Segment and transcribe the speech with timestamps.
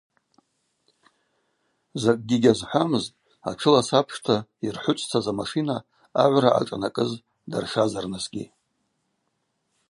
[2.01, 3.17] Закӏгьи гьазхӏвамызтӏ,
[3.49, 5.77] атшылас апшта йырхӏвычӏвцаз амашина
[6.21, 7.11] агӏвра ъашӏанакӏыз
[7.49, 8.45] даршазарнысгьи.